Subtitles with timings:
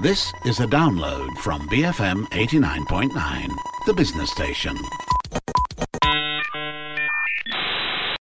[0.00, 3.12] This is a download from BFM 89.9,
[3.84, 4.74] the business station.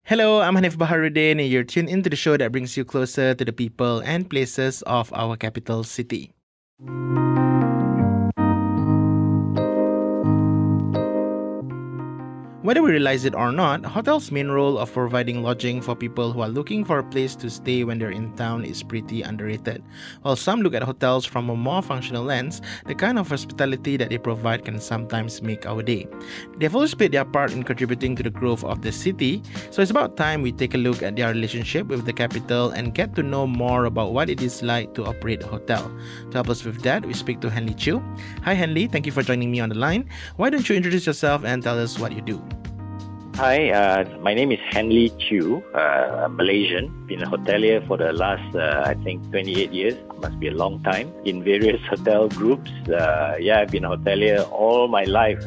[0.03, 3.45] Hello, I'm Hanif Baharuddin, and you're tuned into the show that brings you closer to
[3.45, 6.35] the people and places of our capital city.
[12.63, 16.43] Whether we realize it or not, hotels' main role of providing lodging for people who
[16.43, 19.83] are looking for a place to stay when they're in town is pretty underrated.
[20.21, 24.11] While some look at hotels from a more functional lens, the kind of hospitality that
[24.11, 26.07] they provide can sometimes make our day.
[26.59, 29.91] They've always played their part in contributing to the growth of the city, so it's
[29.91, 33.23] about time we take a look at their relationship with the capital and get to
[33.23, 35.91] know more about what it is like to operate a hotel.
[36.31, 38.03] To help us with that, we speak to Henley Chew.
[38.45, 40.11] Hi Henley, thank you for joining me on the line.
[40.37, 42.43] Why don't you introduce yourself and tell us what you do?
[43.41, 46.93] Hi, uh, my name is Henley Chew, uh, Malaysian.
[47.07, 49.95] Been a hotelier for the last, uh, I think, 28 years.
[50.21, 52.71] Must be a long time in various hotel groups.
[52.87, 55.43] Uh, yeah, I've been a hotelier all my life.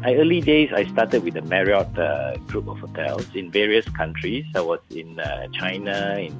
[0.00, 4.44] My early days, I started with the Marriott uh, group of hotels in various countries.
[4.56, 6.34] I was in uh, China, in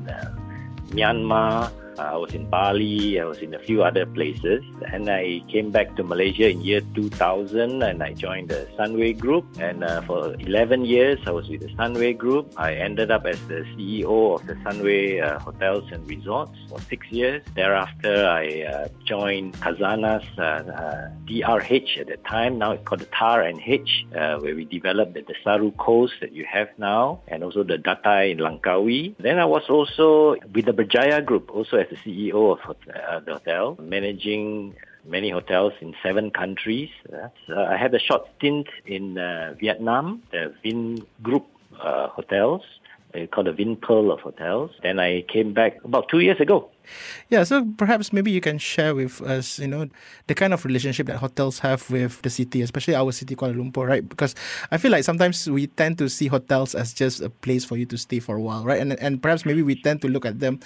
[0.90, 1.70] Myanmar.
[1.98, 5.70] Uh, I was in Bali, I was in a few other places, and I came
[5.70, 9.44] back to Malaysia in year 2000 and I joined the Sunway Group.
[9.58, 12.52] And uh, for 11 years, I was with the Sunway Group.
[12.56, 17.06] I ended up as the CEO of the Sunway uh, Hotels and Resorts for six
[17.10, 17.42] years.
[17.56, 20.26] Thereafter, I uh, joined Khazanah's
[21.26, 22.58] DRH uh, uh, at the time.
[22.58, 26.46] Now it's called the TAR and H, where we developed the Desaru Coast that you
[26.48, 29.16] have now, and also the Datai in Langkawi.
[29.18, 33.34] Then I was also with the Berjaya Group, also as the CEO of uh, the
[33.34, 36.90] hotel, managing many hotels in seven countries.
[37.12, 41.46] Uh, I had a short stint in uh, Vietnam, the Vin Group
[41.80, 42.62] uh, hotels,
[43.30, 44.70] called the Vinpearl of hotels.
[44.82, 46.70] Then I came back about two years ago
[47.28, 49.88] yeah, so perhaps maybe you can share with us, you know,
[50.26, 53.86] the kind of relationship that hotels have with the city, especially our city, Kuala Lumpur,
[53.86, 54.08] right?
[54.08, 54.34] Because
[54.70, 57.86] I feel like sometimes we tend to see hotels as just a place for you
[57.86, 58.80] to stay for a while, right?
[58.80, 60.60] And and perhaps maybe we tend to look at them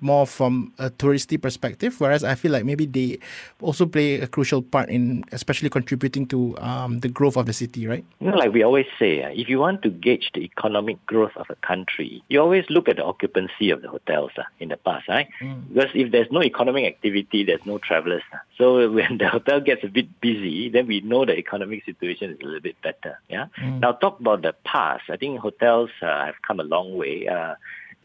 [0.00, 3.18] more from a touristy perspective, whereas I feel like maybe they
[3.60, 7.86] also play a crucial part in especially contributing to um, the growth of the city,
[7.86, 8.04] right?
[8.20, 11.32] You know, like we always say, uh, if you want to gauge the economic growth
[11.36, 14.76] of a country, you always look at the occupancy of the hotels uh, in the
[14.76, 15.28] past, right?
[15.40, 15.65] Mm.
[15.72, 18.22] Because if there's no economic activity, there's no travelers.
[18.58, 22.38] So when the hotel gets a bit busy, then we know the economic situation is
[22.42, 23.18] a little bit better.
[23.28, 23.46] Yeah.
[23.58, 23.80] Mm.
[23.80, 25.04] Now talk about the past.
[25.10, 27.28] I think hotels uh, have come a long way.
[27.28, 27.54] Uh,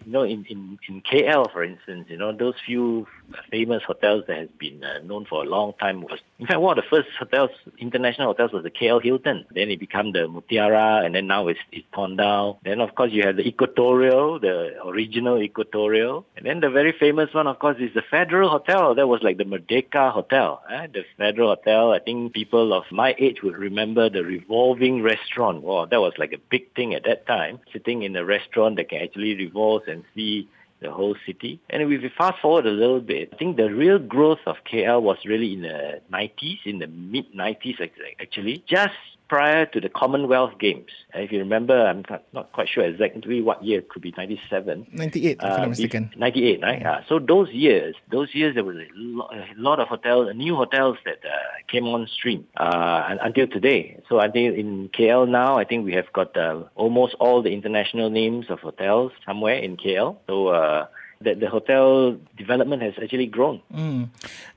[0.06, 3.08] you know, in, in, in KL, for instance, you know, those few
[3.50, 6.78] famous hotels that has been uh, known for a long time was, in fact, one
[6.78, 9.46] of the first hotels, international hotels was the KL Hilton.
[9.54, 12.58] Then it became the Mutiara, and then now it's, it's torn down.
[12.64, 16.26] Then, of course, you have the Equatorial, the original Equatorial.
[16.36, 18.96] And then the very famous one, of course, is the Federal Hotel.
[18.96, 20.62] That was like the Merdeka Hotel.
[20.70, 20.88] Eh?
[20.94, 25.62] The Federal Hotel, I think people of my age would remember the revolving restaurant.
[25.62, 27.60] Wow, that was like a big thing at that time.
[27.72, 30.50] Sitting in a restaurant that can actually revolve and see
[30.82, 31.60] the whole city.
[31.70, 35.02] And if we fast forward a little bit, I think the real growth of KL
[35.02, 37.80] was really in the 90s, in the mid 90s
[38.20, 38.96] actually, just
[39.32, 40.92] prior to the Commonwealth Games.
[41.14, 42.04] And if you remember, I'm
[42.34, 44.88] not quite sure exactly what year, it could be 97.
[44.92, 46.12] 98, if uh, I'm not mistaken.
[46.18, 46.82] 98, right?
[46.82, 46.92] Yeah.
[46.92, 50.58] Uh, so those years, those years there was a lot, a lot of hotels, new
[50.58, 51.38] hotels that uh,
[51.70, 54.02] came on stream uh, until today.
[54.10, 57.54] So I think in KL now, I think we have got uh, almost all the
[57.54, 60.18] international names of hotels somewhere in KL.
[60.28, 60.88] So uh,
[61.24, 63.62] that the hotel development has actually grown.
[63.74, 64.10] Mm.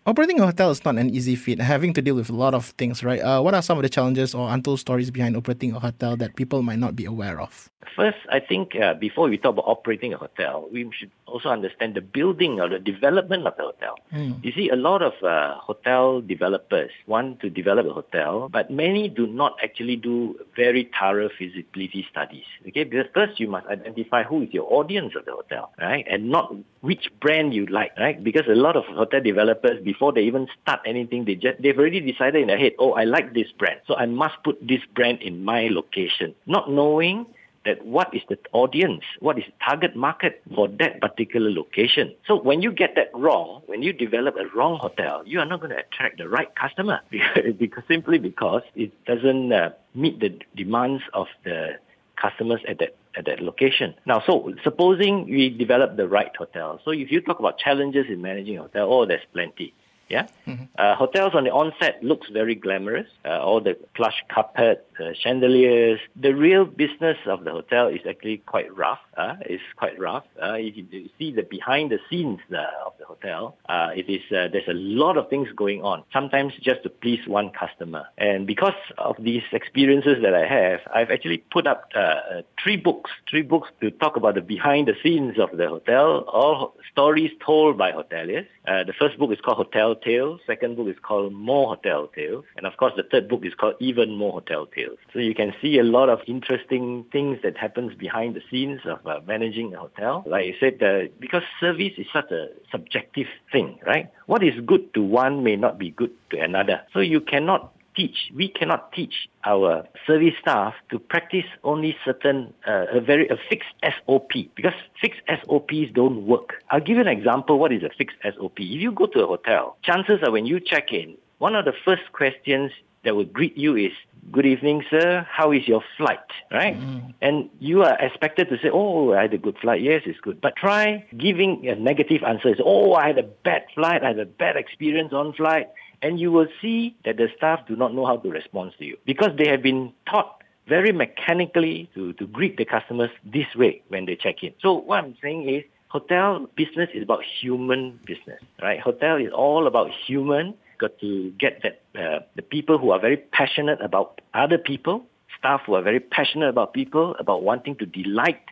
[0.07, 2.67] Operating a hotel is not an easy feat, having to deal with a lot of
[2.77, 3.21] things, right?
[3.21, 6.37] Uh, what are some of the challenges or untold stories behind operating a hotel that
[6.37, 7.71] people might not be aware of?
[7.97, 11.95] First, I think uh, before we talk about operating a hotel, we should also understand
[11.95, 13.99] the building or the development of the hotel.
[14.13, 14.45] Mm.
[14.45, 19.09] You see, a lot of uh, hotel developers want to develop a hotel, but many
[19.09, 22.45] do not actually do very thorough feasibility studies.
[22.69, 26.31] Okay, because first you must identify who is your audience of the hotel, right, and
[26.31, 28.23] not which brand you like, right?
[28.23, 32.01] Because a lot of hotel developers, before they even start anything, they just they've already
[32.01, 35.23] decided in their head, oh, I like this brand, so I must put this brand
[35.23, 37.27] in my location, not knowing
[37.65, 42.15] that what is the audience, what is the target market for that particular location.
[42.27, 45.61] So when you get that wrong, when you develop a wrong hotel, you are not
[45.61, 47.01] going to attract the right customer
[47.59, 51.79] because simply because it doesn't uh, meet the demands of the
[52.21, 53.95] customers at that at that location.
[54.07, 56.81] Now, so supposing we develop the right hotel.
[56.85, 59.75] So if you talk about challenges in managing a hotel, oh, there's plenty.
[60.11, 60.65] Yeah, mm-hmm.
[60.77, 63.07] uh, hotels on the onset looks very glamorous.
[63.25, 66.01] Uh, all the plush carpet, uh, chandeliers.
[66.17, 69.01] The real business of the hotel is actually quite rough.
[69.17, 70.25] Uh, it's quite rough.
[70.41, 74.23] Uh, if you see the behind the scenes uh, of the hotel, uh, it is
[74.31, 76.05] uh, there's a lot of things going on.
[76.13, 78.07] Sometimes just to please one customer.
[78.19, 83.11] And because of these experiences that I have, I've actually put up uh, three books,
[83.29, 87.79] three books to talk about the behind the scenes of the hotel, all stories told
[87.79, 88.47] by hoteliers.
[88.67, 90.41] Uh, the first book is called Hotel Tales.
[90.47, 92.45] Second book is called More Hotel Tales.
[92.57, 94.84] And of course, the third book is called Even More Hotel Tales.
[95.13, 99.07] So you can see a lot of interesting things that happens behind the scenes of
[99.07, 100.25] uh, managing a hotel.
[100.27, 104.11] Like I said, uh, because service is such a subjective thing, right?
[104.27, 106.83] What is good to one may not be good to another.
[106.93, 112.87] So you cannot teach, we cannot teach our service staff to practice only certain, uh,
[112.93, 116.55] a very, a fixed SOP because fixed SOPs don't work.
[116.71, 117.59] I'll give you an example.
[117.59, 118.59] What is a fixed SOP?
[118.59, 121.75] If you go to a hotel, chances are when you check in, one of the
[121.85, 122.71] first questions
[123.05, 123.93] that will greet you is,
[124.33, 125.27] good evening, sir.
[125.31, 126.19] How is your flight?
[126.51, 126.79] Right?
[126.79, 127.15] Mm.
[127.21, 129.83] And you are expected to say, oh, I had a good flight.
[129.83, 130.41] Yes, it's good.
[130.41, 132.49] But try giving a negative answer.
[132.49, 134.03] is oh, I had a bad flight.
[134.03, 135.69] I had a bad experience on flight
[136.05, 138.97] and you will see that the staff do not know how to respond to you
[139.07, 144.05] because they have been taught very mechanically to, to greet the customers this way when
[144.05, 144.53] they check in.
[144.61, 148.81] So what I'm saying is hotel business is about human business, right?
[148.81, 150.55] Hotel is all about human.
[150.85, 154.97] Got to get that uh, the people who are very passionate about other people,
[155.39, 158.45] staff who are very passionate about people, about wanting to delight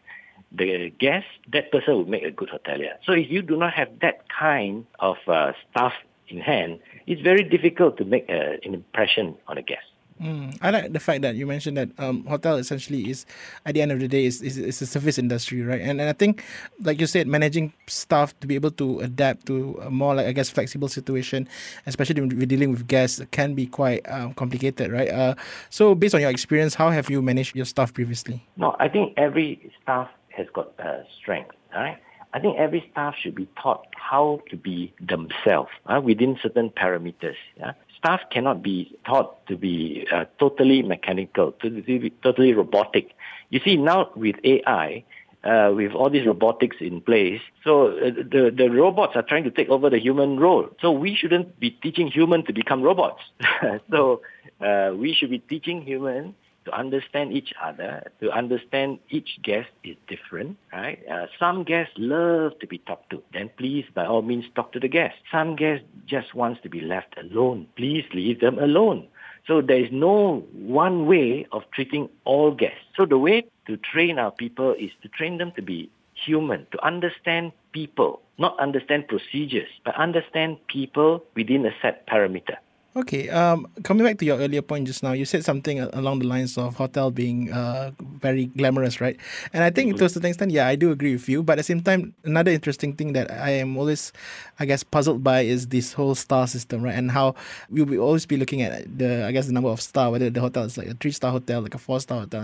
[0.51, 2.95] the guest, that person will make a good hotelier.
[3.05, 5.93] So if you do not have that kind of uh, staff
[6.29, 9.92] in hand, it's very difficult to make a, an impression on a guest.
[10.21, 13.27] Mm, I like the fact that you mentioned that um, hotel essentially is,
[13.65, 15.81] at the end of the day, is, is, is a service industry, right?
[15.81, 16.45] And, and I think,
[16.81, 20.33] like you said, managing staff to be able to adapt to a more, like I
[20.33, 21.49] guess, flexible situation,
[21.87, 25.09] especially when we're dealing with guests, can be quite um, complicated, right?
[25.09, 25.35] Uh,
[25.71, 28.47] so, based on your experience, how have you managed your staff previously?
[28.57, 31.99] No, I think every staff has got uh, strength, right?
[32.35, 37.37] I think every staff should be taught how to be themselves uh, within certain parameters.
[37.59, 37.73] Yeah?
[38.03, 43.13] Staff cannot be taught to be uh, totally mechanical, to, be totally robotic.
[43.51, 45.05] You see, now with AI,
[45.45, 47.41] uh, with all these robotics in place.
[47.63, 50.69] So uh, the the robots are trying to take over the human role.
[50.81, 53.23] So we shouldn't be teaching human to become robots.
[53.91, 54.23] so
[54.61, 59.97] uh, we should be teaching human to understand each other, to understand each guest is
[60.09, 60.99] different, right?
[61.11, 63.23] Uh, some guests love to be talked to.
[63.33, 65.17] Then please, by all means, talk to the guest.
[65.31, 67.67] Some guests just wants to be left alone.
[67.77, 69.09] Please leave them alone.
[69.47, 72.85] So there is no one way of treating all guests.
[72.97, 76.85] So the way to train our people is to train them to be human, to
[76.85, 82.57] understand people, not understand procedures, but understand people within a set parameter.
[82.95, 86.27] Okay, um, coming back to your earlier point just now, you said something along the
[86.27, 89.17] lines of hotel being uh, very glamorous, right?
[89.55, 89.99] And I think mm-hmm.
[90.01, 91.43] to a certain extent, yeah, I do agree with you.
[91.43, 94.13] But at the same time, another interesting thing that I am always,
[94.61, 96.95] I guess, puzzled by is this whole star system, right?
[96.95, 97.35] And how
[97.71, 100.43] we will always be looking at the, I guess, the number of star, whether the
[100.43, 102.43] hotel is like a three star hotel, like a four star hotel,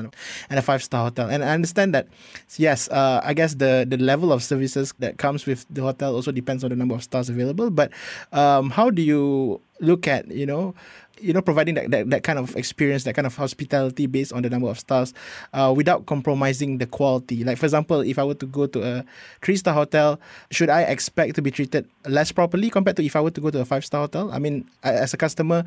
[0.48, 1.28] and a five star hotel.
[1.28, 2.08] And I understand that,
[2.56, 6.32] yes, uh, I guess the the level of services that comes with the hotel also
[6.32, 7.68] depends on the number of stars available.
[7.68, 7.92] But
[8.32, 10.75] um, how do you look at you know
[11.20, 14.42] you know providing that, that, that kind of experience that kind of hospitality based on
[14.42, 15.12] the number of stars
[15.52, 19.04] uh, without compromising the quality like for example if i were to go to a
[19.42, 20.20] three star hotel
[20.50, 23.50] should i expect to be treated less properly compared to if i were to go
[23.50, 25.64] to a five star hotel i mean as a customer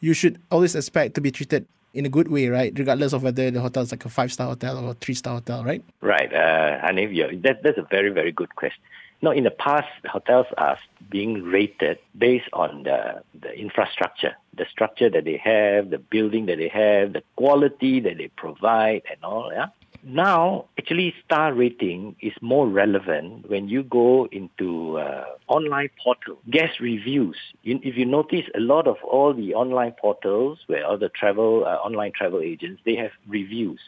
[0.00, 2.72] you should always expect to be treated in a good way, right?
[2.78, 5.34] Regardless of whether the hotel is like a five star hotel or a three star
[5.34, 5.84] hotel, right?
[6.00, 8.82] Right, uh, Hanif, that, that's a very, very good question.
[9.22, 10.76] No, in the past, hotels are
[11.08, 16.58] being rated based on the, the infrastructure, the structure that they have, the building that
[16.58, 19.52] they have, the quality that they provide, and all.
[19.52, 19.66] Yeah.
[20.04, 26.80] Now, actually, star rating is more relevant when you go into uh, online portal guest
[26.80, 27.36] reviews.
[27.62, 31.76] If you notice, a lot of all the online portals where all the travel uh,
[31.76, 33.78] online travel agents they have reviews.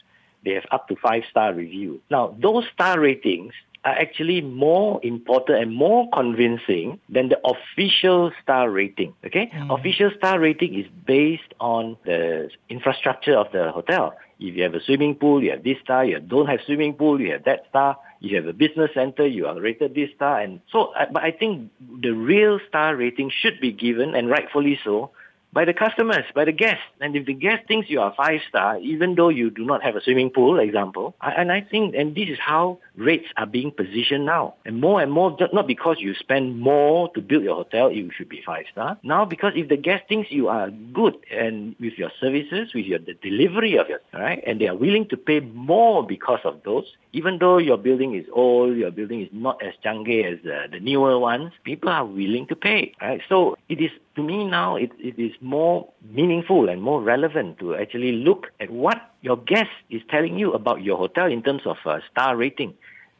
[0.45, 1.99] They have up to five star review.
[2.09, 3.53] Now, those star ratings
[3.85, 9.13] are actually more important and more convincing than the official star rating.
[9.25, 9.79] Okay, mm.
[9.79, 14.15] official star rating is based on the infrastructure of the hotel.
[14.39, 16.03] If you have a swimming pool, you have this star.
[16.03, 17.97] You don't have swimming pool, you have that star.
[18.19, 20.41] You have a business center, you are rated this star.
[20.41, 21.69] And so, but I think
[22.01, 25.11] the real star rating should be given, and rightfully so,
[25.55, 26.83] by the customers, by the guests.
[26.99, 29.95] And if the guest thinks you are five star, even though you do not have
[29.95, 34.25] a swimming pool, example, and I think, and this is how rates are being positioned
[34.25, 34.55] now.
[34.65, 38.27] And more and more, not because you spend more to build your hotel, you should
[38.27, 38.97] be five star.
[39.01, 42.99] Now, because if the guest thinks you are good and with your services, with your
[42.99, 46.85] the delivery of your, right, and they are willing to pay more because of those,
[47.13, 50.81] even though your building is old, your building is not as changge as uh, the
[50.81, 53.21] newer ones, people are willing to pay, right?
[53.29, 57.75] So it is, to me now, it, it is more meaningful and more relevant to
[57.75, 61.77] actually look at what your guest is telling you about your hotel in terms of
[61.85, 62.73] uh, star rating.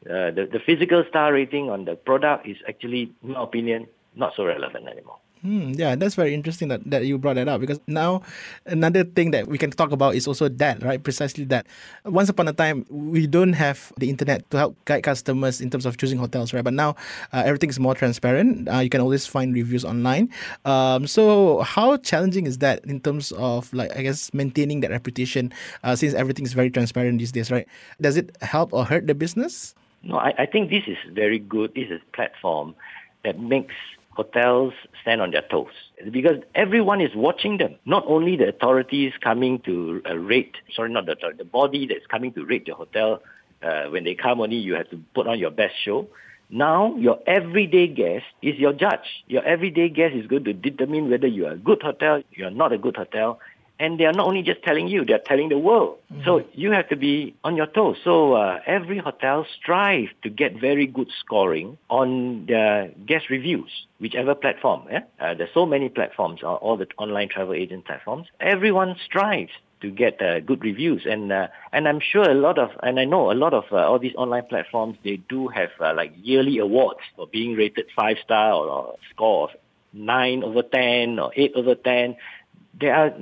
[0.06, 4.34] Uh, the, the physical star rating on the product is actually, in my opinion, not
[4.36, 5.18] so relevant anymore.
[5.46, 8.24] Hmm, yeah, that's very interesting that, that you brought that up because now
[8.66, 11.04] another thing that we can talk about is also that, right?
[11.04, 11.68] Precisely that.
[12.04, 15.86] Once upon a time, we don't have the internet to help guide customers in terms
[15.86, 16.64] of choosing hotels, right?
[16.64, 16.96] But now
[17.32, 18.68] uh, everything is more transparent.
[18.68, 20.32] Uh, you can always find reviews online.
[20.66, 25.54] Um, so how challenging is that in terms of like I guess maintaining that reputation
[25.84, 27.68] uh, since everything is very transparent these days, right?
[28.02, 29.76] Does it help or hurt the business?
[30.02, 31.76] No, I, I think this is very good.
[31.76, 32.74] This is a platform
[33.24, 33.76] that makes
[34.16, 35.74] hotels stand on their toes
[36.12, 37.76] because everyone is watching them.
[37.86, 42.34] Not only the authorities coming to uh, rate, sorry, not the the body that's coming
[42.34, 43.22] to rate your hotel.
[43.62, 46.08] Uh, when they come only, you have to put on your best show.
[46.50, 49.08] Now, your everyday guest is your judge.
[49.28, 52.52] Your everyday guest is going to determine whether you are a good hotel, you are
[52.52, 53.40] not a good hotel,
[53.80, 55.98] and they are not only just telling you, they are telling the world.
[56.12, 56.24] Mm-hmm.
[56.26, 57.98] So you have to be on your toes.
[58.04, 64.36] So uh, every hotel strive to get very good scoring on the guest reviews, whichever
[64.36, 64.84] platform.
[64.90, 65.02] Yeah?
[65.20, 68.28] Uh, there's so many platforms, uh, all the online travel agent platforms.
[68.40, 69.52] Everyone strives
[69.82, 73.04] to get uh, good reviews, and uh, and I'm sure a lot of, and I
[73.04, 76.60] know a lot of uh, all these online platforms, they do have uh, like yearly
[76.60, 79.56] awards for being rated five star or, or score of
[79.92, 82.16] nine over ten or eight over ten
[82.80, 83.14] there are,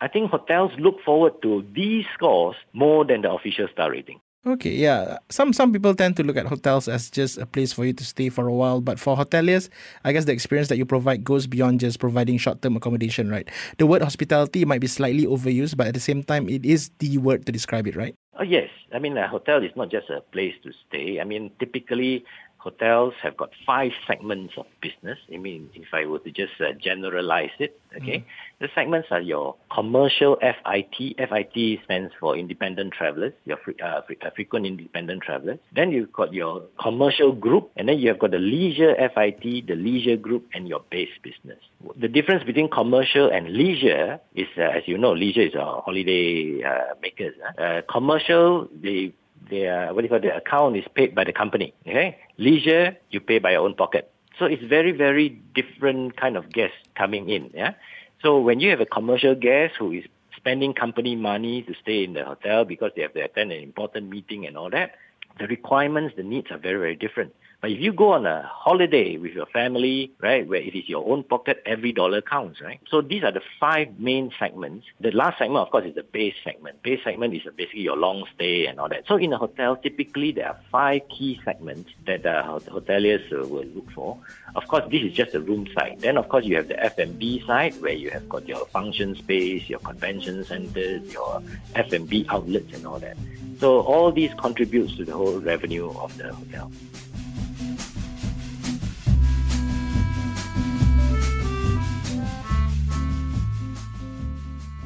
[0.00, 4.20] I think hotels look forward to these scores more than the official star rating.
[4.44, 5.18] Okay, yeah.
[5.30, 8.04] Some some people tend to look at hotels as just a place for you to
[8.04, 9.68] stay for a while, but for hoteliers,
[10.02, 13.48] I guess the experience that you provide goes beyond just providing short-term accommodation, right?
[13.78, 17.18] The word hospitality might be slightly overused, but at the same time, it is the
[17.18, 18.16] word to describe it, right?
[18.34, 18.68] Oh, yes.
[18.92, 21.20] I mean, a hotel is not just a place to stay.
[21.20, 22.24] I mean, typically
[22.62, 25.18] hotels have got five segments of business.
[25.32, 28.24] I mean, if I were to just uh, generalize it, okay, mm.
[28.60, 31.16] the segments are your commercial FIT.
[31.18, 35.58] FIT stands for independent travelers, your free, uh, free, uh, frequent independent travelers.
[35.74, 39.74] Then you've got your commercial group, and then you have got the leisure FIT, the
[39.74, 41.58] leisure group, and your base business.
[42.00, 46.62] The difference between commercial and leisure is, uh, as you know, leisure is a holiday
[46.62, 47.34] uh, makers.
[47.58, 49.12] Uh, commercial, they
[49.50, 51.74] their what do you call the account is paid by the company.
[51.86, 54.10] Okay, leisure you pay by your own pocket.
[54.38, 57.50] So it's very very different kind of guest coming in.
[57.54, 57.74] Yeah,
[58.22, 60.04] so when you have a commercial guest who is
[60.36, 64.08] spending company money to stay in the hotel because they have to attend an important
[64.08, 64.92] meeting and all that,
[65.38, 67.34] the requirements, the needs are very very different.
[67.62, 71.08] But if you go on a holiday with your family, right, where it is your
[71.08, 72.80] own pocket, every dollar counts, right?
[72.88, 74.84] So these are the five main segments.
[74.98, 76.82] The last segment, of course, is the base segment.
[76.82, 79.06] Base segment is basically your long stay and all that.
[79.06, 83.66] So in a hotel, typically there are five key segments that the hoteliers uh, will
[83.66, 84.18] look for.
[84.56, 86.00] Of course, this is just the room side.
[86.00, 89.68] Then, of course, you have the F&B side where you have got your function space,
[89.68, 91.40] your convention centers, your
[91.76, 93.16] F&B outlets and all that.
[93.60, 96.72] So all these contributes to the whole revenue of the hotel.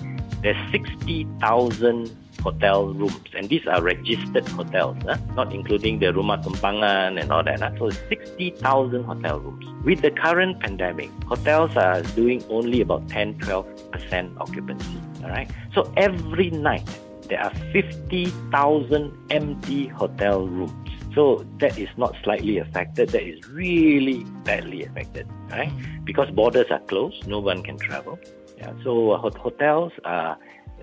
[0.43, 3.31] there's 60,000 hotel rooms.
[3.35, 4.99] And these are registered hotels,
[5.35, 7.61] not including the Rumah Tumpangan and all that.
[7.61, 7.73] Huh?
[7.79, 9.65] So 60,000 hotel rooms.
[9.85, 15.01] With the current pandemic, hotels are doing only about 10 12% occupancy.
[15.25, 15.51] All right.
[15.75, 16.89] So every night,
[17.29, 20.91] there are 50,000 empty hotel rooms.
[21.15, 25.71] So that is not slightly affected, that is really badly affected, right?
[25.71, 26.05] Mm.
[26.05, 28.19] Because borders are closed, no one can travel.
[28.59, 30.37] Yeah, so hotels are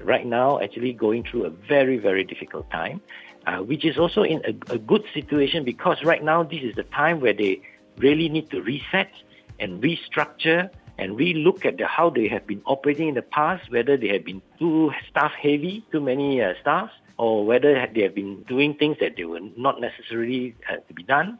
[0.04, 3.02] right now actually going through a very, very difficult time,
[3.48, 6.84] uh, which is also in a, a good situation because right now this is the
[6.84, 7.62] time where they
[7.98, 9.12] really need to reset
[9.60, 13.98] and restructure and relook at the, how they have been operating in the past, whether
[13.98, 18.44] they have been too staff heavy, too many uh, staffs, or whether they have been
[18.44, 21.40] doing things that they were not necessarily uh, to be done.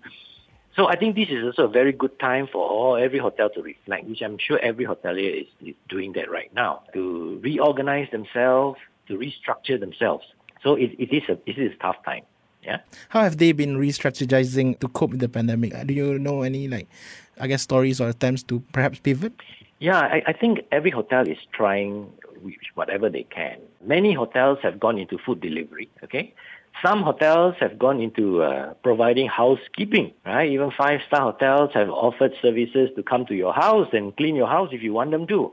[0.76, 3.62] So I think this is also a very good time for all, every hotel to
[3.62, 8.80] reflect, which I'm sure every hotelier is, is doing that right now, to reorganize themselves,
[9.08, 10.26] to restructure themselves.
[10.64, 12.24] So it, it is a it is a tough time.
[12.64, 12.78] Yeah.
[13.10, 15.74] How have they been re-strategizing to cope with the pandemic?
[15.88, 16.88] Do you know any like,
[17.40, 19.34] I guess, stories or attempts to perhaps pivot?
[19.80, 22.14] Yeah, I, I think every hotel is trying
[22.76, 23.58] whatever they can.
[23.84, 25.90] Many hotels have gone into food delivery.
[26.04, 26.34] Okay.
[26.84, 30.50] Some hotels have gone into uh, providing housekeeping, right?
[30.50, 34.70] Even five-star hotels have offered services to come to your house and clean your house
[34.72, 35.52] if you want them to.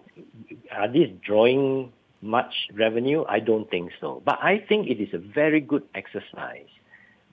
[0.73, 3.25] Are these drawing much revenue?
[3.29, 4.23] I don't think so.
[4.25, 6.69] But I think it is a very good exercise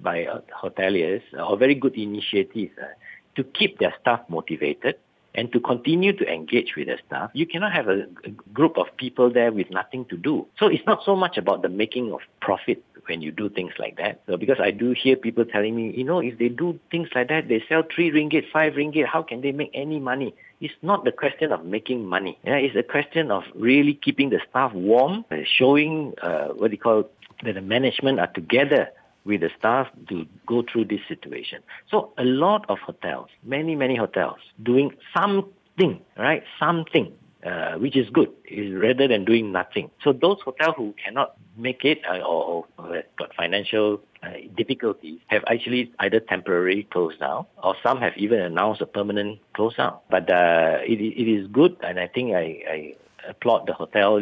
[0.02, 2.88] by uh, hoteliers or very good initiative uh,
[3.36, 4.96] to keep their staff motivated
[5.36, 7.30] and to continue to engage with their staff.
[7.34, 10.48] You cannot have a, a group of people there with nothing to do.
[10.58, 13.98] So it's not so much about the making of profit when you do things like
[13.98, 14.22] that.
[14.28, 17.30] So because I do hear people telling me, you know, if they do things like
[17.30, 20.34] that, they sell three ringgit, five ringgit, how can they make any money?
[20.62, 22.38] It's not the question of making money.
[22.44, 27.10] Yeah, it's a question of really keeping the staff warm, showing uh, what they call
[27.44, 28.90] that the management are together
[29.26, 31.62] with the staff to go through this situation.
[31.90, 36.44] So a lot of hotels, many, many hotels, doing something, right?
[36.60, 37.12] Something,
[37.46, 38.32] uh, which is good,
[38.74, 39.92] rather than doing nothing.
[40.04, 45.44] So those hotels who cannot make it uh, or, or got financial uh, difficulties have
[45.48, 49.98] actually either temporarily closed down or some have even announced a permanent close down.
[50.10, 52.96] But uh, it, it is good, and I think I, I
[53.30, 54.22] applaud the hotel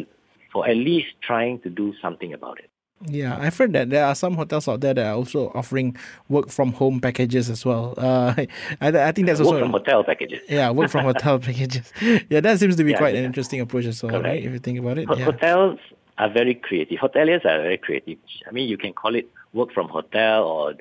[0.52, 2.70] for at least trying to do something about it.
[3.08, 5.98] Yeah, I've heard that there are some hotels out there that are also offering
[6.30, 7.94] work from home packages as well.
[8.04, 8.46] Uh,
[8.82, 10.42] I, I think that's also work from hotel packages.
[10.50, 11.92] Yeah, work from hotel packages.
[12.30, 13.22] Yeah, that seems to be yeah, quite yeah.
[13.22, 14.26] an interesting approach as well, Correct.
[14.26, 14.44] right?
[14.44, 15.08] If you think about it.
[15.18, 15.26] yeah.
[15.26, 15.80] Hotels
[16.18, 17.00] are very creative.
[17.00, 18.18] Hoteliers are very creative.
[18.48, 20.74] I mean, you can call it work from hotel or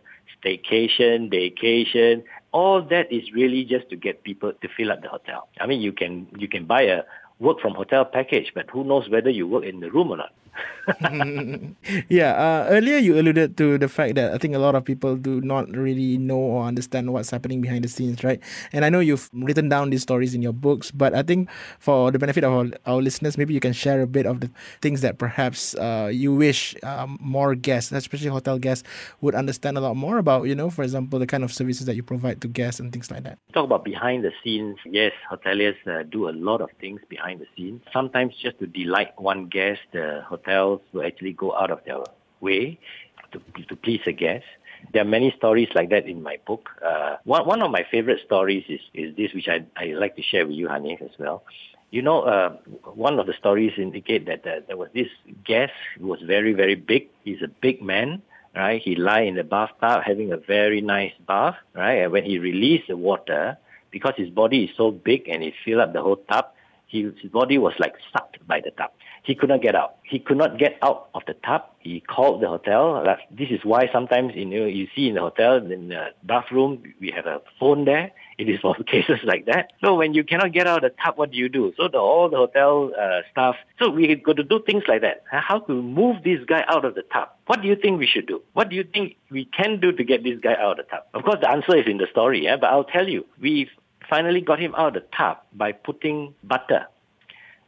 [0.43, 2.25] staycation, vacation.
[2.53, 5.49] All that is really just to get people to fill up the hotel.
[5.61, 7.03] I mean, you can you can buy a
[7.39, 10.33] work from hotel package, but who knows whether you work in the room or not.
[12.09, 15.17] yeah, uh, earlier you alluded to the fact that I think a lot of people
[15.17, 18.41] do not really know or understand what's happening behind the scenes, right?
[18.73, 22.11] And I know you've written down these stories in your books, but I think for
[22.11, 25.01] the benefit of our, our listeners, maybe you can share a bit of the things
[25.03, 28.87] that perhaps uh, you wish um, more guests, especially hotel guests,
[29.21, 31.95] would understand a lot more about, you know, for example, the kind of services that
[31.95, 33.39] you provide to guests and things like that.
[33.55, 34.79] Talk about behind the scenes.
[34.85, 37.83] Yes, hoteliers uh, do a lot of things behind the scenes.
[37.93, 41.99] Sometimes just to delight one guest, the hotel hotels will actually go out of their
[42.41, 42.79] way
[43.33, 44.45] to, to please a guest.
[44.93, 46.69] There are many stories like that in my book.
[46.85, 50.23] Uh, one, one of my favorite stories is, is this, which I, I like to
[50.23, 51.45] share with you, Hanif, as well.
[51.91, 52.57] You know, uh,
[52.95, 55.09] one of the stories indicate that uh, there was this
[55.45, 57.09] guest who was very, very big.
[57.23, 58.23] He's a big man,
[58.57, 58.81] right?
[58.83, 61.99] He lie in the bathtub having a very nice bath, right?
[62.03, 63.59] And when he released the water,
[63.91, 66.47] because his body is so big and it filled up the whole tub,
[66.93, 68.91] he, his body was like sucked by the tub.
[69.23, 69.97] He could not get out.
[70.03, 71.63] He could not get out of the tub.
[71.79, 73.03] He called the hotel.
[73.31, 77.11] This is why sometimes you know you see in the hotel in the bathroom we
[77.17, 78.13] have a phone there.
[78.37, 79.73] It is for cases like that.
[79.83, 81.73] So when you cannot get out of the tub, what do you do?
[81.79, 83.55] So the, all the hotel uh, staff.
[83.79, 85.25] So we got to do things like that.
[85.31, 87.31] How to move this guy out of the tub?
[87.47, 88.43] What do you think we should do?
[88.53, 91.05] What do you think we can do to get this guy out of the tub?
[91.15, 92.45] Of course, the answer is in the story.
[92.45, 93.25] Yeah, but I'll tell you.
[93.41, 93.71] We
[94.13, 96.83] finally got him out of the tub by putting butter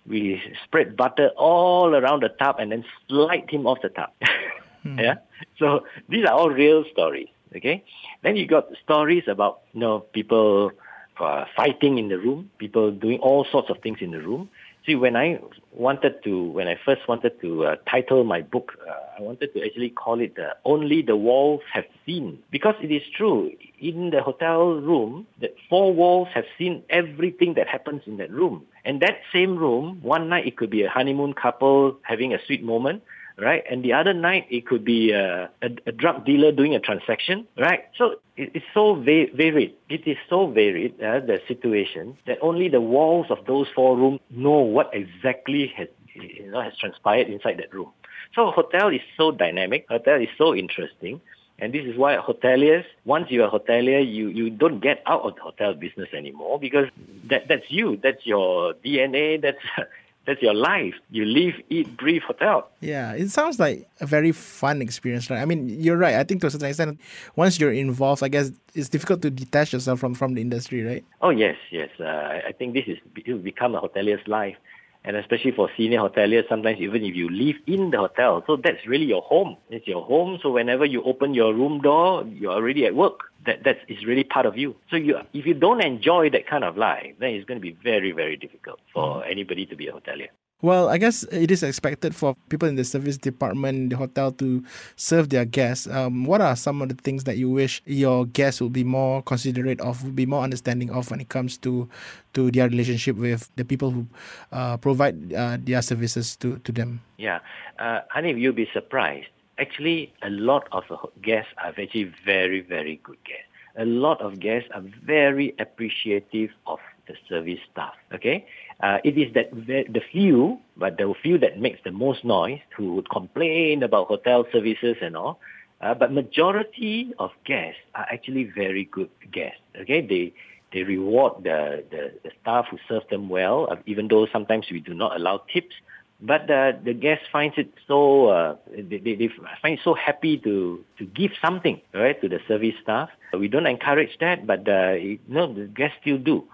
[0.06, 4.10] we spread butter all around the tub and then slide him off the tub.
[4.82, 4.98] hmm.
[4.98, 5.14] Yeah.
[5.58, 7.28] So these are all real stories.
[7.56, 7.84] Okay.
[8.22, 10.72] Then you got stories about you know people
[11.18, 14.50] uh, fighting in the room, people doing all sorts of things in the room.
[14.86, 15.40] See, when I
[15.72, 19.64] wanted to, when I first wanted to uh, title my book, uh, I wanted to
[19.64, 23.50] actually call it uh, "Only the Walls Have Seen," because it is true.
[23.80, 28.66] In the hotel room, the four walls have seen everything that happens in that room.
[28.84, 32.62] And that same room, one night it could be a honeymoon couple having a sweet
[32.62, 33.02] moment.
[33.38, 33.64] Right?
[33.70, 37.46] And the other night it could be a, a, a drug dealer doing a transaction,
[37.58, 37.84] right?
[37.96, 39.74] So it, it's so va- varied.
[39.88, 44.20] It is so varied, uh, the situation, that only the walls of those four rooms
[44.30, 47.90] know what exactly has, you know, has transpired inside that room.
[48.34, 49.86] So hotel is so dynamic.
[49.88, 51.20] Hotel is so interesting.
[51.58, 55.36] And this is why hoteliers, once you're a hotelier, you, you don't get out of
[55.36, 56.88] the hotel business anymore because
[57.30, 57.96] that, that's you.
[58.02, 59.40] That's your DNA.
[59.40, 59.58] That's
[60.26, 60.94] that's your life.
[61.10, 62.68] You live, eat, breathe hotel.
[62.80, 65.40] Yeah, it sounds like a very fun experience, right?
[65.40, 66.14] I mean, you're right.
[66.14, 67.00] I think to a certain extent,
[67.36, 71.04] once you're involved, I guess it's difficult to detach yourself from, from the industry, right?
[71.20, 71.90] Oh yes, yes.
[72.00, 74.56] Uh, I think this is it will become a hotelier's life,
[75.04, 78.86] and especially for senior hoteliers, sometimes even if you live in the hotel, so that's
[78.86, 79.56] really your home.
[79.68, 80.38] It's your home.
[80.42, 84.24] So whenever you open your room door, you're already at work that that is really
[84.24, 84.76] part of you.
[84.90, 87.76] So you, if you don't enjoy that kind of life, then it's going to be
[87.82, 90.28] very, very difficult for anybody to be a hotelier.
[90.64, 94.64] Well, I guess it is expected for people in the service department, the hotel, to
[94.96, 95.86] serve their guests.
[95.86, 99.20] Um, what are some of the things that you wish your guests would be more
[99.20, 101.86] considerate of, would be more understanding of when it comes to
[102.32, 104.06] to their relationship with the people who
[104.52, 107.02] uh, provide uh, their services to, to them?
[107.18, 107.40] Yeah,
[107.78, 110.84] uh, you'll be surprised actually a lot of
[111.22, 113.52] guests are actually very, very good guests.
[113.76, 117.94] A lot of guests are very appreciative of the service staff.
[118.14, 118.46] Okay,
[118.82, 122.94] uh, it is that the few, but the few that makes the most noise, who
[122.94, 125.38] would complain about hotel services and all.
[125.80, 129.60] Uh, but majority of guests are actually very good guests.
[129.80, 130.32] Okay, they
[130.72, 134.80] they reward the, the, the staff who serve them well, uh, even though sometimes we
[134.80, 135.74] do not allow tips.
[136.20, 139.28] But the the guest finds it so uh, they, they, they
[139.60, 143.10] find it so happy to to give something right to the service staff.
[143.32, 146.44] We don't encourage that, but uh, you know, the guests still do.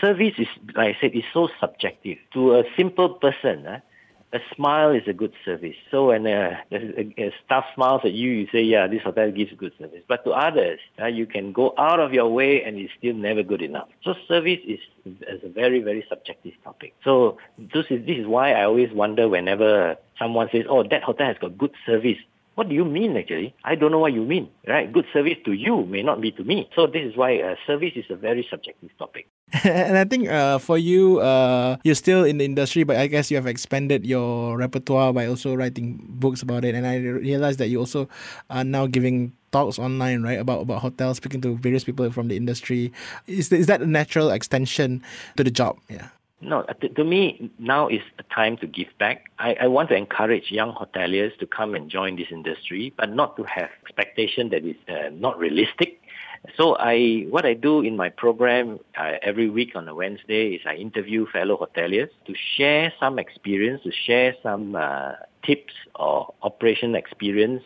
[0.00, 2.18] Service is, like I said, is so subjective.
[2.34, 3.80] To a simple person, uh,
[4.32, 5.76] a smile is a good service.
[5.90, 9.52] So when a, a, a, staff smiles at you, you say, yeah, this hotel gives
[9.52, 10.02] good service.
[10.08, 13.42] But to others, uh, you can go out of your way and it's still never
[13.42, 13.88] good enough.
[14.02, 16.94] So service is, is a very, very subjective topic.
[17.04, 21.28] So this is, this is why I always wonder whenever someone says, oh, that hotel
[21.28, 22.18] has got good service.
[22.56, 23.54] What do you mean actually?
[23.64, 24.90] I don't know what you mean, right?
[24.90, 26.68] Good service to you may not be to me.
[26.74, 29.28] So this is why uh, service is a very subjective topic.
[29.64, 33.30] and I think uh, for you, uh, you're still in the industry, but I guess
[33.30, 36.74] you have expanded your repertoire by also writing books about it.
[36.74, 38.08] And I realized that you also
[38.48, 42.36] are now giving talks online, right, about about hotels, speaking to various people from the
[42.36, 42.90] industry.
[43.26, 45.04] Is is that a natural extension
[45.36, 45.76] to the job?
[45.88, 46.08] Yeah.
[46.40, 49.24] No, uh, to, to me, now is a time to give back.
[49.38, 53.36] I, I want to encourage young hoteliers to come and join this industry, but not
[53.38, 56.00] to have expectation that is uh, not realistic
[56.56, 60.62] so I, what I do in my program uh, every week on a Wednesday is
[60.66, 65.12] I interview fellow hoteliers to share some experience, to share some uh,
[65.44, 67.62] tips or operation experience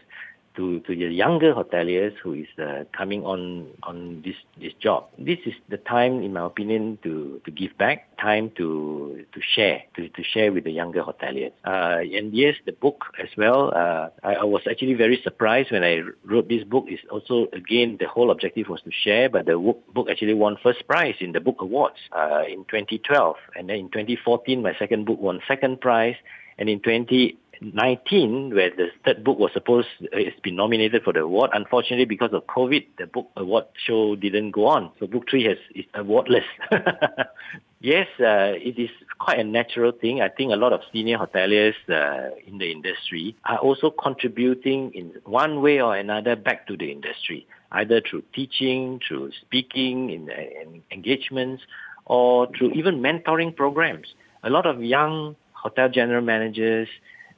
[0.60, 5.06] to, to the younger hoteliers who is uh, coming on on this, this job.
[5.18, 9.82] This is the time, in my opinion, to, to give back, time to to share,
[9.96, 11.52] to, to share with the younger hoteliers.
[11.64, 13.72] Uh, and yes, the book as well.
[13.74, 16.84] Uh, I, I was actually very surprised when I wrote this book.
[16.90, 19.56] Is also again the whole objective was to share, but the
[19.94, 23.88] book actually won first prize in the book awards uh, in 2012, and then in
[23.88, 26.16] 2014 my second book won second prize,
[26.58, 31.12] and in 20 19, where the third book was supposed uh, it's been nominated for
[31.12, 31.50] the award.
[31.52, 34.90] Unfortunately, because of COVID, the book award show didn't go on.
[34.98, 36.44] So book three has is awardless.
[37.80, 40.22] yes, uh, it is quite a natural thing.
[40.22, 45.12] I think a lot of senior hoteliers uh, in the industry are also contributing in
[45.24, 50.82] one way or another back to the industry, either through teaching, through speaking in, in
[50.90, 51.62] engagements,
[52.06, 54.08] or through even mentoring programs.
[54.42, 56.88] A lot of young hotel general managers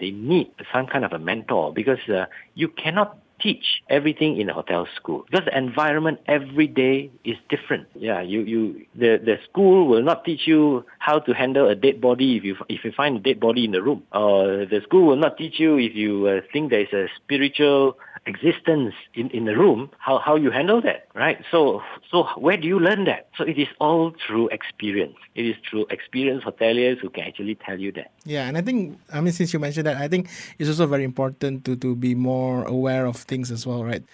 [0.02, 4.54] they need some kind of a mentor because uh, you cannot teach everything in a
[4.54, 7.86] hotel school because the environment every day is different.
[7.94, 12.00] Yeah, you, you the, the school will not teach you how to handle a dead
[12.00, 14.02] body if you if you find a dead body in the room.
[14.12, 17.96] Or the school will not teach you if you uh, think there is a spiritual
[18.26, 21.42] existence in, in the room, how, how you handle that, right?
[21.50, 23.28] So, so where do you learn that?
[23.36, 25.16] So it is all through experience.
[25.34, 28.12] It is through experienced hoteliers who can actually tell you that.
[28.24, 31.04] Yeah, and I think, I mean, since you mentioned that, I think it's also very
[31.04, 34.04] important to, to be more aware of things as well, right?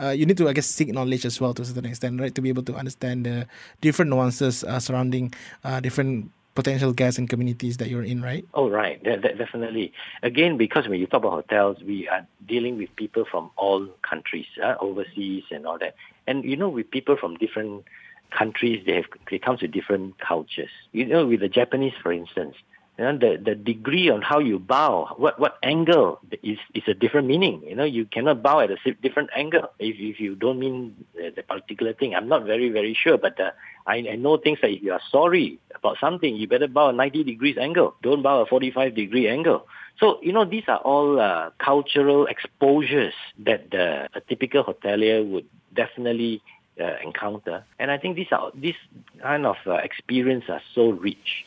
[0.00, 2.32] Uh, you need to, I guess, seek knowledge as well to a certain extent, right?
[2.34, 3.48] To be able to understand the
[3.80, 8.44] different nuances uh, surrounding uh, different potential guests and communities that you're in, right?
[8.54, 9.02] Oh, right.
[9.02, 9.92] De- de- definitely.
[10.22, 14.46] Again, because when you talk about hotels, we are dealing with people from all countries,
[14.62, 15.94] uh, overseas and all that.
[16.26, 17.84] And, you know, with people from different
[18.30, 20.70] countries, they have, they come with different cultures.
[20.92, 22.56] You know, with the Japanese, for instance,
[22.98, 26.94] You know, the, the degree on how you bow, what, what angle is, is a
[26.94, 27.62] different meaning.
[27.64, 31.30] You know, you cannot bow at a different angle if, if you don't mean the,
[31.30, 32.16] the particular thing.
[32.16, 33.52] I'm not very, very sure, but uh,
[33.86, 36.92] I, I know things like if you are sorry about something, you better bow a
[36.92, 37.94] 90 degrees angle.
[38.02, 39.68] Don't bow a 45 degree angle.
[40.00, 45.46] So, you know, these are all uh, cultural exposures that the, a typical hotelier would
[45.72, 46.42] definitely
[46.80, 47.64] uh, encounter.
[47.78, 48.76] And I think these are these
[49.22, 51.44] kind of uh, experience are so rich.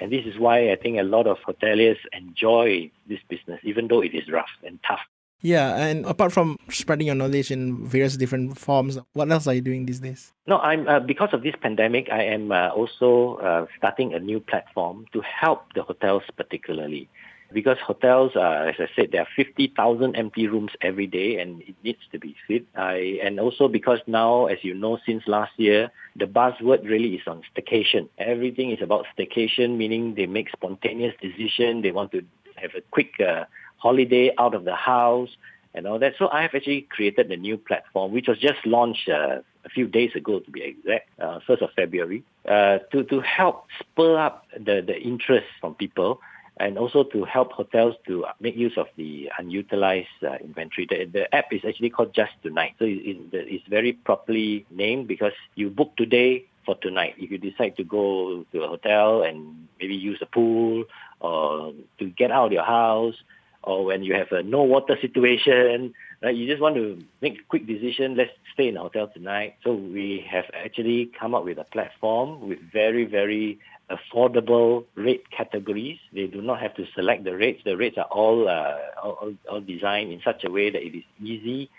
[0.00, 4.00] And this is why I think a lot of hoteliers enjoy this business, even though
[4.02, 5.00] it is rough and tough.
[5.42, 9.62] Yeah, and apart from spreading your knowledge in various different forms, what else are you
[9.62, 10.32] doing these days?
[10.46, 14.40] No, I'm uh, because of this pandemic, I am uh, also uh, starting a new
[14.40, 17.08] platform to help the hotels particularly
[17.52, 21.74] because hotels, uh, as I said, there are 50,000 empty rooms every day and it
[21.82, 22.66] needs to be filled.
[22.76, 27.22] I, and also because now, as you know, since last year, the buzzword really is
[27.26, 28.08] on staycation.
[28.18, 31.82] Everything is about staycation, meaning they make spontaneous decision.
[31.82, 32.22] They want to
[32.56, 33.44] have a quick uh,
[33.78, 35.30] holiday out of the house
[35.74, 36.14] and all that.
[36.18, 39.86] So I have actually created a new platform, which was just launched uh, a few
[39.86, 44.46] days ago, to be exact, uh, 1st of February, uh, to, to help spur up
[44.54, 46.20] the, the interest from people
[46.58, 50.86] and also to help hotels to make use of the unutilized uh, inventory.
[50.88, 52.74] The, the app is actually called Just Tonight.
[52.78, 57.14] So it, it, it's very properly named because you book today for tonight.
[57.18, 60.84] If you decide to go to a hotel and maybe use a pool
[61.20, 63.14] or to get out of your house
[63.62, 67.44] or when you have a no water situation, right, you just want to make a
[67.44, 69.56] quick decision, let's stay in a hotel tonight.
[69.64, 73.58] So we have actually come up with a platform with very, very
[73.90, 75.98] affordable rate categories.
[76.12, 77.62] They do not have to select the rates.
[77.64, 81.04] The rates are all, uh, all, all designed in such a way that it is
[81.22, 81.70] easy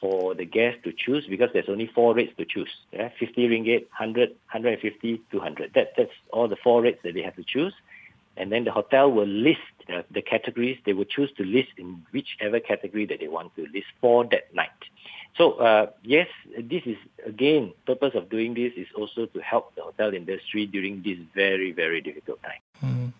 [0.00, 2.70] for the guest to choose because there's only four rates to choose.
[2.92, 3.10] Yeah?
[3.18, 5.72] 50 ringgit, 100, 150, 200.
[5.74, 7.74] That, that's all the four rates that they have to choose.
[8.36, 10.78] And then the hotel will list the, the categories.
[10.84, 14.54] They will choose to list in whichever category that they want to list for that
[14.54, 14.70] night.
[15.36, 19.82] So uh, yes, this is again purpose of doing this is also to help the
[19.82, 22.62] hotel industry during this very very difficult time.
[22.82, 23.12] Mm.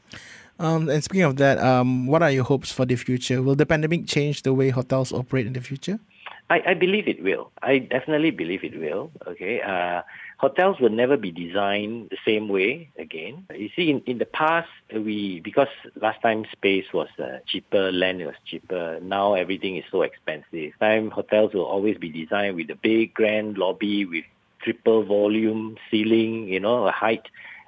[0.59, 3.43] Um, and speaking of that, um, what are your hopes for the future?
[3.43, 6.01] Will the pandemic change the way hotels operate in the future?
[6.49, 7.51] I, I believe it will.
[7.63, 9.11] I definitely believe it will.
[9.27, 9.61] Okay.
[9.61, 10.01] Uh,
[10.39, 13.47] hotels will never be designed the same way again.
[13.55, 15.69] You see, in, in the past, we because
[16.01, 18.99] last time space was uh, cheaper, land was cheaper.
[19.03, 20.73] Now everything is so expensive.
[20.79, 24.25] Time hotels will always be designed with a big grand lobby with
[24.63, 27.27] triple volume ceiling, you know, a height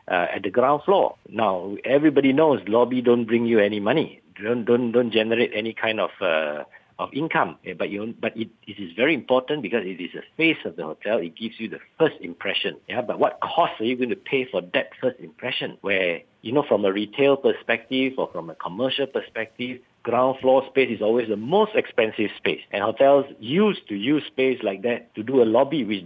[0.08, 1.16] uh, at the ground floor.
[1.28, 4.20] Now everybody knows lobby don't bring you any money.
[4.42, 6.64] Don't don't don't generate any kind of uh,
[6.98, 7.56] of income.
[7.64, 10.76] Eh, but you, but it, it is very important because it is the face of
[10.76, 11.18] the hotel.
[11.18, 12.76] It gives you the first impression.
[12.88, 13.02] Yeah.
[13.02, 15.78] But what cost are you going to pay for that first impression?
[15.80, 20.90] Where you know, from a retail perspective or from a commercial perspective, ground floor space
[20.94, 22.60] is always the most expensive space.
[22.70, 26.04] And hotels used to use space like that to do a lobby which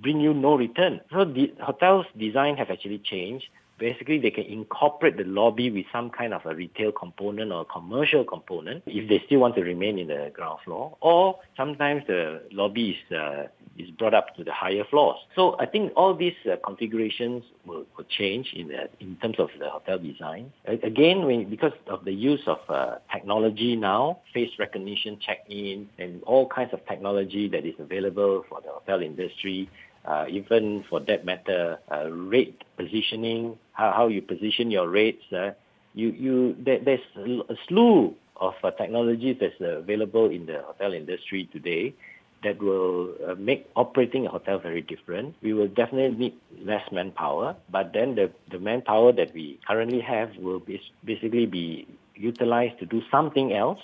[0.00, 1.00] bring you no return.
[1.12, 3.46] So the hotels design have actually changed
[3.78, 7.64] basically they can incorporate the lobby with some kind of a retail component or a
[7.64, 12.42] commercial component if they still want to remain in the ground floor or sometimes the
[12.52, 13.44] lobby is uh,
[13.76, 15.18] is brought up to the higher floors.
[15.34, 19.48] So I think all these uh, configurations will, will change in the, in terms of
[19.58, 20.52] the hotel design.
[20.66, 26.48] Again, when, because of the use of uh, technology now, face recognition check-in and all
[26.48, 29.68] kinds of technology that is available for the hotel industry,
[30.04, 35.22] uh, even for that matter, uh, rate positioning, how, how you position your rates.
[35.32, 35.50] Uh,
[35.94, 41.48] you, you, there, there's a slew of uh, technologies that's available in the hotel industry
[41.52, 41.94] today
[42.42, 45.34] that will uh, make operating a hotel very different.
[45.42, 50.36] We will definitely need less manpower, but then the, the manpower that we currently have
[50.36, 53.80] will be, basically be utilized to do something else.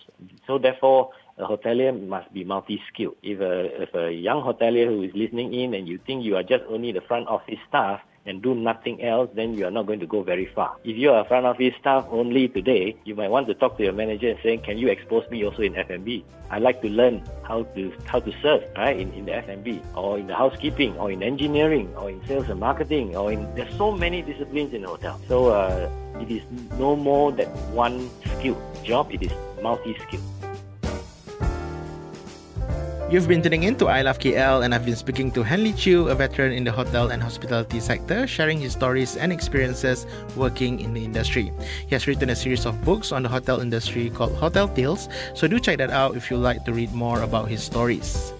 [0.47, 3.17] So therefore, a hotelier must be multi-skilled.
[3.23, 6.43] If a, if a young hotelier who is listening in and you think you are
[6.43, 10.01] just only the front office staff and do nothing else, then you are not going
[10.01, 10.77] to go very far.
[10.85, 13.83] If you are a front office staff only today, you might want to talk to
[13.83, 16.25] your manager and say, can you expose me also in F&B?
[16.51, 20.19] I like to learn how to how to serve, right, in, in the F&B or
[20.19, 23.91] in the housekeeping or in engineering or in sales and marketing or in, there's so
[23.93, 25.21] many disciplines in a hotel.
[25.29, 25.89] So uh,
[26.21, 26.43] it is
[26.79, 30.21] no more than one skill job, it is multi-skill.
[33.11, 36.11] You've been tuning in to I Love KL, and I've been speaking to Henley Chew,
[36.11, 40.95] a veteran in the hotel and hospitality sector, sharing his stories and experiences working in
[40.95, 41.51] the industry.
[41.89, 45.49] He has written a series of books on the hotel industry called Hotel Tales, so
[45.49, 48.33] do check that out if you'd like to read more about his stories.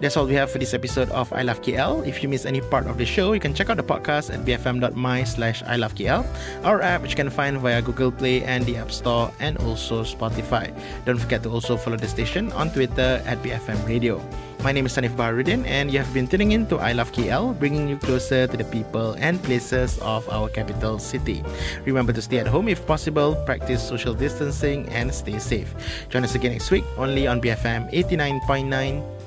[0.00, 2.06] That's all we have for this episode of I Love KL.
[2.06, 4.46] If you miss any part of the show, you can check out the podcast at
[4.46, 6.22] bfm.my slash I Love KL,
[6.62, 10.04] our app which you can find via Google Play and the App Store and also
[10.04, 10.70] Spotify.
[11.04, 14.22] Don't forget to also follow the station on Twitter at BFM Radio.
[14.62, 17.58] My name is Hanif Baharuddin and you have been tuning in to I Love KL,
[17.58, 21.42] bringing you closer to the people and places of our capital city.
[21.84, 25.74] Remember to stay at home if possible, practice social distancing and stay safe.
[26.08, 29.17] Join us again next week only on BFM 89.9